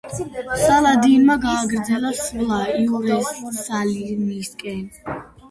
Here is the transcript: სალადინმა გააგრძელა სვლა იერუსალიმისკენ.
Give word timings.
სალადინმა 0.61 1.35
გააგრძელა 1.43 2.13
სვლა 2.21 2.57
იერუსალიმისკენ. 2.79 4.83